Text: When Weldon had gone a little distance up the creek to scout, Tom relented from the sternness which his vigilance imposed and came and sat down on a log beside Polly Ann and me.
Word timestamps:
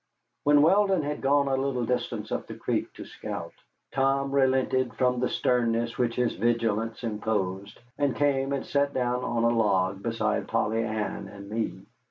When 0.45 0.63
Weldon 0.63 1.03
had 1.03 1.21
gone 1.21 1.47
a 1.47 1.55
little 1.55 1.85
distance 1.85 2.31
up 2.31 2.47
the 2.47 2.55
creek 2.55 2.91
to 2.93 3.05
scout, 3.05 3.53
Tom 3.91 4.31
relented 4.31 4.95
from 4.95 5.19
the 5.19 5.29
sternness 5.29 5.95
which 5.95 6.15
his 6.15 6.33
vigilance 6.33 7.03
imposed 7.03 7.79
and 7.99 8.15
came 8.15 8.51
and 8.51 8.65
sat 8.65 8.95
down 8.95 9.23
on 9.23 9.43
a 9.43 9.49
log 9.55 10.01
beside 10.01 10.47
Polly 10.47 10.83
Ann 10.83 11.27
and 11.27 11.47
me. 11.51 11.85